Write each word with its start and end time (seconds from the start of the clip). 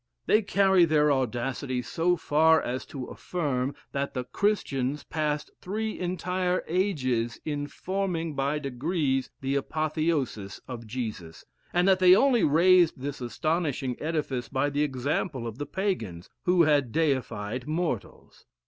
They 0.25 0.41
carry 0.41 0.85
their 0.85 1.11
audacity 1.11 1.83
so 1.83 2.15
far 2.17 2.59
as 2.59 2.87
to 2.87 3.05
affirm, 3.05 3.75
that 3.91 4.15
the 4.15 4.23
Christians 4.23 5.03
passed 5.03 5.51
three 5.61 5.99
entire 5.99 6.63
ages 6.67 7.39
in 7.45 7.67
forming 7.67 8.33
by 8.35 8.57
degrees 8.57 9.29
the 9.41 9.53
apotheosis 9.53 10.59
of 10.67 10.87
Jesus; 10.87 11.45
and 11.71 11.87
that 11.87 11.99
they 11.99 12.15
only 12.15 12.43
raised 12.43 12.99
this 12.99 13.21
astonishing 13.21 13.95
edifice 14.01 14.49
by 14.49 14.71
the 14.71 14.81
example 14.81 15.45
of 15.45 15.59
the 15.59 15.67
Pagans, 15.67 16.31
who 16.45 16.63
had 16.63 16.91
deified 16.91 17.67
mortals. 17.67 18.47